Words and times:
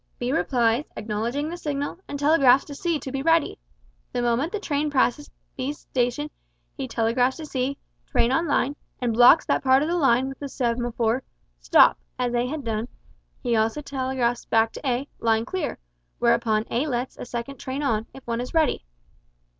B 0.17 0.31
replies, 0.31 0.85
acknowledging 0.97 1.47
the 1.47 1.57
signal, 1.57 1.99
and 2.07 2.17
telegraphs 2.17 2.65
to 2.65 2.73
C 2.73 2.97
to 2.97 3.11
be 3.11 3.21
ready. 3.21 3.59
The 4.13 4.23
moment 4.23 4.51
the 4.51 4.59
train 4.59 4.89
passes 4.89 5.29
B's 5.55 5.77
station, 5.77 6.31
he 6.75 6.87
telegraphs 6.87 7.37
to 7.37 7.45
C, 7.45 7.77
"Train 8.07 8.31
on 8.31 8.47
line," 8.47 8.75
and 8.99 9.13
blocks 9.13 9.45
that 9.45 9.61
part 9.63 9.83
of 9.83 9.87
the 9.87 9.95
line 9.97 10.27
with 10.27 10.39
the 10.39 10.49
semaphore, 10.49 11.21
"Stop", 11.59 11.99
as 12.17 12.33
A 12.33 12.47
had 12.47 12.63
done, 12.63 12.87
he 13.43 13.55
also 13.55 13.79
telegraphs 13.79 14.45
back 14.45 14.71
to 14.73 14.87
A, 14.89 15.07
"Line 15.19 15.45
clear," 15.45 15.77
whereupon 16.17 16.65
A 16.71 16.87
lets 16.87 17.15
a 17.19 17.25
second 17.25 17.57
train 17.57 17.83
on, 17.83 18.07
if 18.11 18.25
one 18.25 18.41
is 18.41 18.55
ready. 18.55 18.83